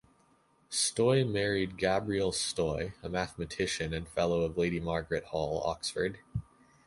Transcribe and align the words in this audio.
Stoy 0.71 1.23
married 1.23 1.77
Gabrielle 1.77 2.31
Stoy, 2.31 2.93
a 3.03 3.07
mathematician 3.07 3.93
and 3.93 4.07
Fellow 4.09 4.41
of 4.41 4.57
Lady 4.57 4.79
Margaret 4.79 5.25
Hall, 5.25 5.61
Oxford. 5.63 6.17